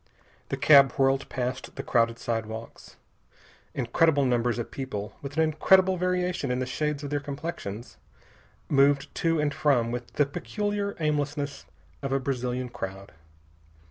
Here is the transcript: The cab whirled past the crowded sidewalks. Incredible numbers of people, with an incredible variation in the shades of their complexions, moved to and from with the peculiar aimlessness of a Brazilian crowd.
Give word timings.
The 0.49 0.57
cab 0.57 0.93
whirled 0.93 1.29
past 1.29 1.75
the 1.75 1.83
crowded 1.83 2.17
sidewalks. 2.17 2.95
Incredible 3.75 4.25
numbers 4.25 4.57
of 4.57 4.71
people, 4.71 5.15
with 5.21 5.37
an 5.37 5.43
incredible 5.43 5.95
variation 5.95 6.49
in 6.49 6.57
the 6.57 6.65
shades 6.65 7.03
of 7.03 7.11
their 7.11 7.19
complexions, 7.19 7.97
moved 8.67 9.13
to 9.13 9.39
and 9.39 9.53
from 9.53 9.91
with 9.91 10.13
the 10.13 10.25
peculiar 10.25 10.95
aimlessness 10.99 11.67
of 12.01 12.11
a 12.11 12.19
Brazilian 12.19 12.69
crowd. 12.69 13.11